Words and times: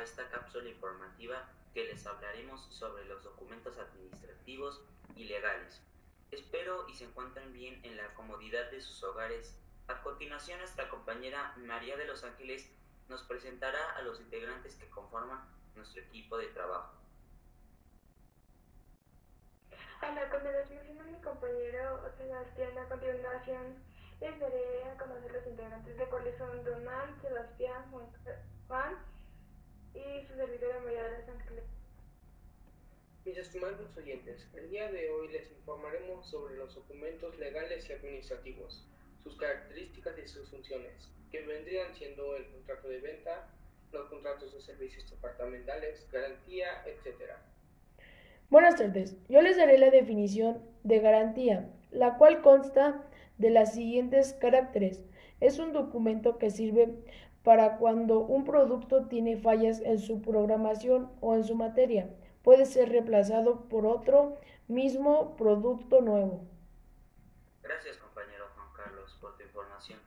a 0.00 0.04
esta 0.04 0.28
cápsula 0.30 0.68
informativa 0.68 1.46
que 1.74 1.84
les 1.84 2.06
hablaremos 2.06 2.66
sobre 2.70 3.04
los 3.04 3.22
documentos 3.22 3.76
administrativos 3.78 4.82
y 5.14 5.24
legales. 5.24 5.82
Espero 6.30 6.88
y 6.88 6.94
se 6.94 7.04
encuentren 7.04 7.52
bien 7.52 7.84
en 7.84 7.96
la 7.96 8.14
comodidad 8.14 8.70
de 8.70 8.80
sus 8.80 9.02
hogares. 9.02 9.58
A 9.88 10.00
continuación, 10.02 10.58
nuestra 10.58 10.88
compañera 10.88 11.54
María 11.58 11.96
de 11.98 12.06
los 12.06 12.24
Ángeles 12.24 12.66
nos 13.08 13.22
presentará 13.24 13.90
a 13.96 14.02
los 14.02 14.20
integrantes 14.20 14.74
que 14.76 14.88
conforman 14.88 15.44
nuestro 15.76 16.00
equipo 16.00 16.38
de 16.38 16.46
trabajo. 16.48 16.94
A 20.00 20.12
la 20.12 20.30
continuación 20.30 20.80
mi 21.10 21.20
compañero 21.20 22.00
Sebastián, 22.16 22.78
a 22.78 22.88
continuación 22.88 23.76
les 24.20 24.40
daré 24.40 24.84
a 24.84 24.96
conocer 24.96 25.30
los 25.32 25.46
integrantes 25.46 25.96
de 25.96 26.04
cuáles 26.06 26.38
son 26.38 26.64
Donald, 26.64 27.20
Sebastián, 27.20 27.84
Juan 28.68 28.96
y 29.94 30.26
su 30.26 30.34
servidora 30.34 30.80
María 30.80 31.04
de 31.04 31.18
los 31.18 31.28
Ángeles. 31.28 31.64
Mis 33.30 33.38
estimados 33.38 33.96
oyentes, 33.96 34.44
el 34.56 34.70
día 34.70 34.90
de 34.90 35.08
hoy 35.08 35.28
les 35.28 35.48
informaremos 35.52 36.28
sobre 36.28 36.56
los 36.56 36.74
documentos 36.74 37.38
legales 37.38 37.88
y 37.88 37.92
administrativos, 37.92 38.84
sus 39.22 39.36
características 39.36 40.18
y 40.18 40.26
sus 40.26 40.50
funciones, 40.50 41.08
que 41.30 41.42
vendrían 41.42 41.94
siendo 41.94 42.34
el 42.34 42.44
contrato 42.46 42.88
de 42.88 42.98
venta, 42.98 43.48
los 43.92 44.08
contratos 44.08 44.52
de 44.52 44.60
servicios 44.60 45.08
departamentales, 45.08 46.08
garantía, 46.10 46.82
etc. 46.86 47.34
Buenas 48.48 48.74
tardes, 48.74 49.14
yo 49.28 49.40
les 49.42 49.56
daré 49.56 49.78
la 49.78 49.90
definición 49.90 50.64
de 50.82 50.98
garantía, 50.98 51.70
la 51.92 52.18
cual 52.18 52.42
consta 52.42 53.08
de 53.38 53.50
las 53.50 53.74
siguientes 53.74 54.32
caracteres. 54.32 55.02
Es 55.38 55.60
un 55.60 55.72
documento 55.72 56.36
que 56.36 56.50
sirve 56.50 56.96
para 57.44 57.76
cuando 57.76 58.18
un 58.18 58.42
producto 58.42 59.06
tiene 59.06 59.36
fallas 59.36 59.80
en 59.82 60.00
su 60.00 60.20
programación 60.20 61.12
o 61.20 61.36
en 61.36 61.44
su 61.44 61.54
materia 61.54 62.10
puede 62.42 62.66
ser 62.66 62.88
reemplazado 62.88 63.68
por 63.68 63.86
otro 63.86 64.38
mismo 64.68 65.36
producto 65.36 66.00
nuevo. 66.00 66.46
Gracias 67.62 67.96
compañero 67.98 68.46
Juan 68.54 68.72
Carlos 68.74 69.16
por 69.20 69.36
tu 69.36 69.42
información. 69.42 70.00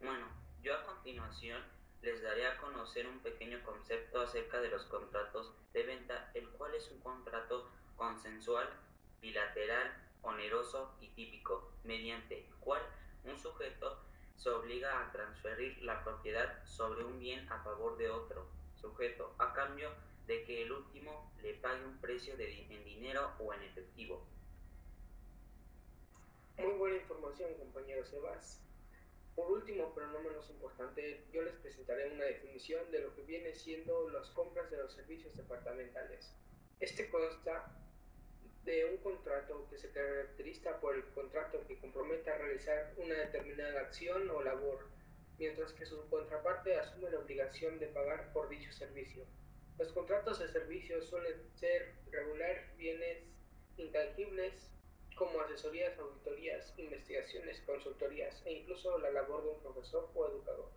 Bueno, 0.00 0.26
yo 0.62 0.74
a 0.74 0.84
continuación 0.84 1.62
les 2.02 2.22
daré 2.22 2.46
a 2.46 2.56
conocer 2.58 3.06
un 3.06 3.18
pequeño 3.20 3.62
concepto 3.62 4.20
acerca 4.20 4.60
de 4.60 4.68
los 4.68 4.84
contratos 4.86 5.54
de 5.72 5.82
venta, 5.82 6.30
el 6.34 6.48
cual 6.50 6.74
es 6.74 6.90
un 6.90 7.00
contrato 7.00 7.68
consensual, 7.96 8.68
bilateral, 9.20 9.92
oneroso 10.22 10.94
y 11.00 11.08
típico, 11.08 11.72
mediante 11.84 12.46
el 12.46 12.54
cual 12.56 12.82
un 13.24 13.38
sujeto 13.38 13.98
se 14.36 14.48
obliga 14.48 15.02
a 15.02 15.12
transferir 15.12 15.82
la 15.82 16.02
propiedad 16.02 16.64
sobre 16.64 17.04
un 17.04 17.18
bien 17.18 17.46
a 17.52 17.62
favor 17.62 17.98
de 17.98 18.08
otro 18.08 18.46
sujeto 18.74 19.34
a 19.38 19.52
cambio 19.52 19.90
de 19.90 20.09
que 20.38 20.62
el 20.62 20.72
último 20.72 21.32
le 21.42 21.54
pague 21.54 21.84
un 21.84 22.00
precio 22.00 22.36
de, 22.36 22.62
en 22.62 22.84
dinero 22.84 23.32
o 23.40 23.52
en 23.52 23.62
efectivo. 23.62 24.24
Muy 26.56 26.72
buena 26.74 26.96
información, 26.96 27.54
compañero 27.54 28.04
Sebas. 28.04 28.62
Por 29.34 29.50
último, 29.50 29.92
pero 29.94 30.06
no 30.08 30.20
menos 30.20 30.48
importante, 30.50 31.24
yo 31.32 31.42
les 31.42 31.54
presentaré 31.54 32.12
una 32.12 32.24
definición 32.24 32.90
de 32.90 33.00
lo 33.00 33.14
que 33.14 33.22
viene 33.22 33.54
siendo 33.54 34.08
las 34.10 34.28
compras 34.30 34.70
de 34.70 34.76
los 34.76 34.92
servicios 34.92 35.34
departamentales. 35.36 36.32
Este 36.78 37.08
consta 37.10 37.74
de 38.64 38.84
un 38.84 38.98
contrato 38.98 39.66
que 39.70 39.78
se 39.78 39.90
caracteriza 39.90 40.78
por 40.80 40.94
el 40.94 41.04
contrato 41.14 41.66
que 41.66 41.78
compromete 41.78 42.30
a 42.30 42.38
realizar 42.38 42.92
una 42.98 43.14
determinada 43.14 43.80
acción 43.80 44.28
o 44.30 44.42
labor, 44.42 44.86
mientras 45.38 45.72
que 45.72 45.86
su 45.86 46.08
contraparte 46.08 46.76
asume 46.76 47.10
la 47.10 47.18
obligación 47.18 47.78
de 47.78 47.86
pagar 47.86 48.32
por 48.32 48.48
dicho 48.48 48.70
servicio. 48.72 49.24
Los 49.80 49.92
contratos 49.92 50.38
de 50.38 50.46
servicios 50.48 51.06
suelen 51.06 51.40
ser 51.54 51.94
regular 52.10 52.70
bienes 52.76 53.24
intangibles 53.78 54.70
como 55.16 55.40
asesorías, 55.40 55.98
auditorías, 55.98 56.74
investigaciones, 56.76 57.62
consultorías 57.62 58.42
e 58.44 58.52
incluso 58.52 58.98
la 58.98 59.10
labor 59.10 59.42
de 59.42 59.48
un 59.48 59.60
profesor 59.62 60.10
o 60.14 60.26
educador. 60.26 60.68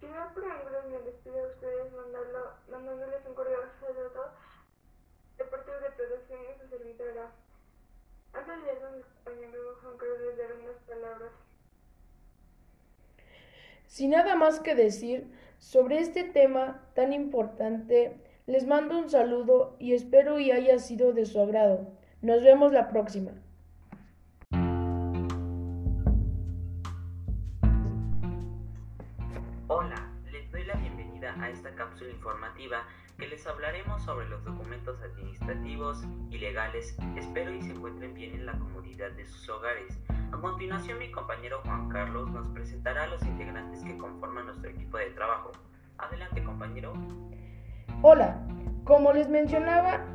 Señor 0.00 0.34
Preángulo, 0.34 0.82
me 0.90 0.98
despido 1.02 1.44
a 1.44 1.46
ustedes 1.46 1.92
mandando, 1.92 2.56
mandándoles 2.68 3.24
un 3.24 3.34
cordial 3.34 3.72
saludo 3.78 4.32
de 5.38 5.44
parte 5.44 5.70
de 5.70 5.90
producción 5.92 6.40
y 6.42 6.60
su 6.60 6.68
servidora. 6.68 7.30
Sin 13.92 14.12
nada 14.12 14.36
más 14.36 14.58
que 14.58 14.74
decir 14.74 15.30
sobre 15.58 15.98
este 15.98 16.24
tema 16.24 16.80
tan 16.94 17.12
importante, 17.12 18.16
les 18.46 18.66
mando 18.66 18.98
un 18.98 19.10
saludo 19.10 19.76
y 19.78 19.92
espero 19.92 20.40
y 20.40 20.50
haya 20.50 20.78
sido 20.78 21.12
de 21.12 21.26
su 21.26 21.38
agrado. 21.38 21.92
Nos 22.22 22.42
vemos 22.42 22.72
la 22.72 22.88
próxima. 22.88 23.32
Hola, 29.68 30.10
les 30.30 30.50
doy 30.50 30.64
la 30.64 30.74
bienvenida 30.76 31.36
a 31.38 31.50
esta 31.50 31.74
cápsula 31.74 32.12
informativa 32.12 32.84
que 33.18 33.28
les 33.28 33.46
hablaremos 33.46 34.02
sobre 34.04 34.26
los 34.30 34.42
documentos 34.42 35.02
administrativos 35.02 36.02
y 36.30 36.38
legales. 36.38 36.96
Espero 37.18 37.52
y 37.52 37.60
se 37.60 37.72
encuentren 37.72 38.14
bien 38.14 38.36
en 38.36 38.46
la 38.46 38.52
comodidad 38.52 39.10
de 39.10 39.26
sus 39.26 39.46
hogares. 39.50 39.98
A 40.32 40.40
continuación, 40.40 40.98
mi 40.98 41.10
compañero 41.10 41.60
Juan 41.62 41.90
Carlos 41.90 42.30
nos 42.30 42.48
presentará 42.48 43.04
a 43.04 43.06
los 43.06 43.22
integrantes 43.22 43.84
que 43.84 43.98
conforman 43.98 44.46
nuestro 44.46 44.70
equipo 44.70 44.96
de 44.96 45.10
trabajo. 45.10 45.52
Adelante, 45.98 46.42
compañero. 46.42 46.94
Hola, 48.00 48.42
como 48.84 49.12
les 49.12 49.28
mencionaba 49.28 50.06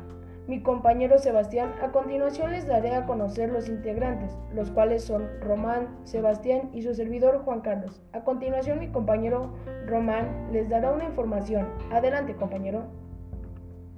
mi 0.48 0.60
compañero 0.60 1.18
Sebastián, 1.18 1.72
a 1.80 1.92
continuación 1.92 2.50
les 2.50 2.66
daré 2.66 2.96
a 2.96 3.06
conocer 3.06 3.52
los 3.52 3.68
integrantes, 3.68 4.36
los 4.52 4.72
cuales 4.72 5.04
son 5.04 5.28
Román, 5.40 5.96
Sebastián 6.02 6.70
y 6.72 6.82
su 6.82 6.94
servidor 6.94 7.44
Juan 7.44 7.60
Carlos. 7.60 8.02
A 8.12 8.24
continuación 8.24 8.80
mi 8.80 8.90
compañero 8.90 9.54
Román 9.86 10.48
les 10.52 10.68
dará 10.68 10.90
una 10.90 11.04
información. 11.04 11.68
Adelante, 11.92 12.34
compañero. 12.34 12.86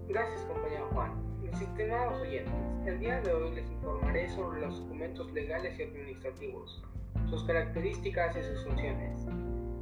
Gracias, 0.06 0.42
compañero 0.42 0.86
Juan. 0.92 1.29
Estimados 1.60 2.22
oyentes, 2.22 2.54
el 2.87 2.98
día 3.00 3.21
de 3.21 3.34
hoy 3.34 3.54
les 3.54 3.71
informaré 3.71 4.31
sobre 4.31 4.62
los 4.62 4.81
documentos 4.81 5.31
legales 5.32 5.78
y 5.78 5.82
administrativos, 5.82 6.82
sus 7.28 7.44
características 7.44 8.34
y 8.34 8.43
sus 8.43 8.65
funciones. 8.65 9.26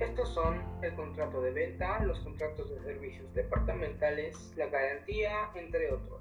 Estos 0.01 0.29
son 0.31 0.61
el 0.83 0.93
contrato 0.95 1.41
de 1.41 1.53
venta, 1.53 2.01
los 2.01 2.19
contratos 2.19 2.69
de 2.71 2.81
servicios 2.81 3.33
departamentales, 3.33 4.53
la 4.57 4.67
garantía, 4.67 5.31
entre 5.55 5.93
otros. 5.93 6.21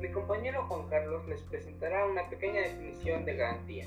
Mi 0.00 0.08
compañero 0.08 0.66
Juan 0.68 0.88
Carlos 0.88 1.26
les 1.26 1.42
presentará 1.42 2.06
una 2.06 2.28
pequeña 2.30 2.60
definición 2.60 3.24
de 3.24 3.34
garantía. 3.34 3.86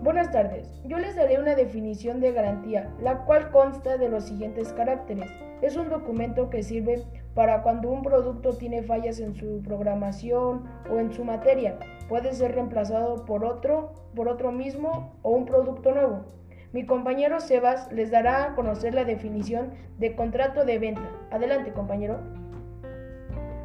Buenas 0.00 0.32
tardes, 0.32 0.66
yo 0.86 0.96
les 0.96 1.16
daré 1.16 1.38
una 1.38 1.54
definición 1.54 2.20
de 2.20 2.32
garantía, 2.32 2.90
la 3.02 3.26
cual 3.26 3.50
consta 3.50 3.98
de 3.98 4.08
los 4.08 4.24
siguientes 4.24 4.72
caracteres. 4.72 5.30
Es 5.60 5.76
un 5.76 5.90
documento 5.90 6.48
que 6.48 6.62
sirve 6.62 7.04
para 7.34 7.62
cuando 7.62 7.90
un 7.90 8.02
producto 8.02 8.56
tiene 8.56 8.82
fallas 8.82 9.20
en 9.20 9.34
su 9.34 9.62
programación 9.62 10.64
o 10.90 10.98
en 10.98 11.12
su 11.12 11.24
materia. 11.24 11.78
Puede 12.08 12.32
ser 12.32 12.54
reemplazado 12.54 13.24
por 13.24 13.44
otro, 13.44 13.92
por 14.14 14.28
otro 14.28 14.52
mismo 14.52 15.14
o 15.22 15.30
un 15.30 15.46
producto 15.46 15.92
nuevo. 15.92 16.24
Mi 16.72 16.86
compañero 16.86 17.40
Sebas 17.40 17.90
les 17.92 18.10
dará 18.10 18.44
a 18.44 18.54
conocer 18.54 18.94
la 18.94 19.04
definición 19.04 19.72
de 19.98 20.14
contrato 20.14 20.64
de 20.64 20.78
venta. 20.78 21.08
Adelante, 21.30 21.72
compañero. 21.72 22.18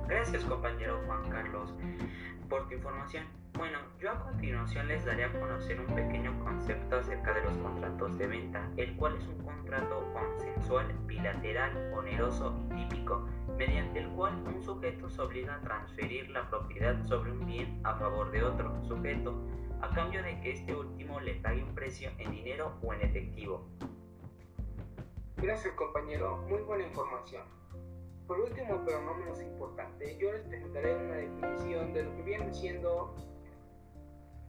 Gracias, 0.08 0.44
compañero 0.46 1.00
Juan 1.06 1.30
Carlos, 1.30 1.74
por 2.50 2.68
tu 2.68 2.76
información. 2.76 3.24
Bueno, 3.58 3.80
yo 4.02 4.12
a 4.12 4.20
continuación 4.20 4.90
les 4.90 5.06
daré 5.06 5.24
a 5.24 5.32
conocer 5.32 5.80
un 5.80 5.96
pequeño 5.96 6.38
concepto 6.44 6.98
acerca 6.98 7.34
de 7.34 7.42
los 7.44 7.58
contratos 7.58 8.18
de 8.18 8.28
venta, 8.28 8.70
el 8.76 8.98
cual 8.98 9.16
es 9.16 9.26
un 9.28 9.38
contrato 9.46 10.12
consensual, 10.12 10.94
bilateral, 11.06 11.94
oneroso 11.94 12.54
y 12.76 12.84
típico, 12.84 13.26
mediante 13.58 14.00
el 14.00 14.10
cual 14.10 14.44
un 14.46 14.62
sujeto 14.62 15.10
se 15.10 15.22
obliga 15.22 15.56
a 15.56 15.62
transferir 15.62 16.30
la 16.32 16.50
propiedad 16.50 17.02
sobre 17.06 17.32
un 17.32 17.46
bien 17.46 17.80
a 17.86 17.96
favor 17.96 18.30
de 18.32 18.44
otro 18.44 18.84
sujeto, 18.84 19.42
a 19.82 19.90
cambio 19.92 20.22
de 20.22 20.38
que 20.42 20.52
este 20.52 20.76
último 20.76 21.22
le 21.22 21.36
pague 21.36 21.64
un 21.64 21.74
precio 21.74 22.10
en 22.18 22.32
dinero 22.32 22.78
o 22.84 22.94
en 22.94 23.04
efectivo. 23.04 23.66
Gracias 25.38 25.74
compañero, 25.76 26.44
muy 26.50 26.62
buena 26.62 26.88
información. 26.88 27.44
Por 28.28 28.40
último, 28.40 28.82
pero 28.86 29.02
no 29.02 29.14
menos 29.16 29.42
importante, 29.42 30.18
yo 30.20 30.34
les 30.34 30.42
presentaré 30.42 30.96
una 30.96 31.16
definición 31.16 31.94
de 31.94 32.04
lo 32.04 32.16
que 32.16 32.22
vienen 32.24 32.54
siendo 32.54 33.16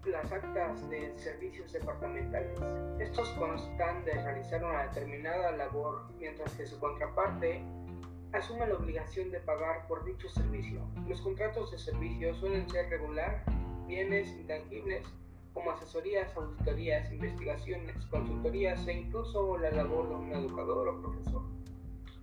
las 0.06 0.30
actas 0.30 0.88
de 0.88 1.16
servicios 1.18 1.72
departamentales. 1.72 2.58
Estos 3.00 3.28
constan 3.30 4.04
de 4.04 4.12
realizar 4.12 4.64
una 4.64 4.84
determinada 4.84 5.52
labor, 5.52 6.02
mientras 6.18 6.52
que 6.54 6.66
su 6.66 6.78
contraparte 6.78 7.62
asume 8.32 8.66
la 8.66 8.74
obligación 8.74 9.30
de 9.30 9.40
pagar 9.40 9.86
por 9.86 10.04
dicho 10.04 10.28
servicio. 10.28 10.80
Los 11.08 11.20
contratos 11.20 11.70
de 11.72 11.78
servicio 11.78 12.34
suelen 12.34 12.68
ser 12.70 12.88
regular, 12.88 13.44
bienes 13.86 14.28
intangibles, 14.28 15.04
como 15.52 15.70
asesorías, 15.70 16.36
auditorías, 16.36 17.10
investigaciones, 17.10 17.96
consultorías 18.06 18.86
e 18.86 18.92
incluso 18.92 19.56
la 19.58 19.70
labor 19.70 20.08
de 20.08 20.14
un 20.14 20.32
educador 20.32 20.88
o 20.88 21.00
profesor. 21.00 21.42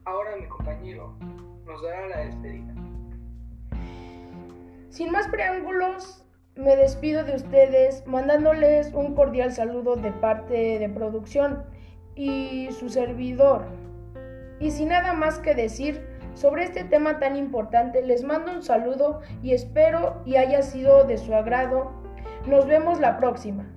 Ahora 0.05 0.35
mi 0.35 0.45
compañero 0.47 1.15
nos 1.65 1.81
dará 1.81 2.07
la 2.09 2.17
despedida. 2.25 2.75
Sin 4.89 5.11
más 5.11 5.27
preámbulos, 5.29 6.22
me 6.55 6.75
despido 6.75 7.23
de 7.23 7.35
ustedes 7.35 8.05
mandándoles 8.05 8.93
un 8.93 9.15
cordial 9.15 9.51
saludo 9.51 9.95
de 9.95 10.11
parte 10.11 10.77
de 10.77 10.89
producción 10.89 11.63
y 12.15 12.69
su 12.71 12.89
servidor. 12.89 13.65
Y 14.59 14.71
sin 14.71 14.89
nada 14.89 15.13
más 15.13 15.39
que 15.39 15.55
decir 15.55 16.05
sobre 16.35 16.63
este 16.63 16.83
tema 16.83 17.19
tan 17.19 17.35
importante, 17.35 18.01
les 18.03 18.23
mando 18.23 18.51
un 18.51 18.61
saludo 18.61 19.21
y 19.41 19.53
espero 19.53 20.21
y 20.25 20.35
haya 20.35 20.61
sido 20.61 21.05
de 21.05 21.17
su 21.17 21.33
agrado. 21.33 21.91
Nos 22.45 22.67
vemos 22.67 22.99
la 22.99 23.17
próxima. 23.17 23.72